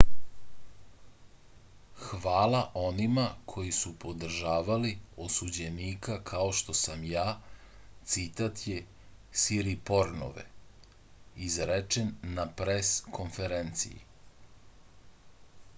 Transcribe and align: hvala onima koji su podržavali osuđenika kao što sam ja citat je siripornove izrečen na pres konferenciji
hvala 2.21 2.61
onima 2.83 3.25
koji 3.53 3.73
su 3.81 3.91
podržavali 4.05 4.93
osuđenika 5.27 6.17
kao 6.31 6.47
što 6.61 6.75
sam 6.81 7.03
ja 7.11 7.27
citat 8.15 8.65
je 8.73 8.81
siripornove 9.45 10.47
izrečen 11.49 12.11
na 12.37 12.47
pres 12.63 12.95
konferenciji 13.21 14.03